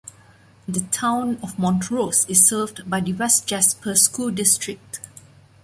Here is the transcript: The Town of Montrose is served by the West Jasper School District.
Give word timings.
The 0.67 0.79
Town 0.91 1.37
of 1.43 1.59
Montrose 1.59 2.25
is 2.27 2.43
served 2.47 2.89
by 2.89 3.01
the 3.01 3.13
West 3.13 3.45
Jasper 3.45 3.93
School 3.93 4.31
District. 4.31 4.99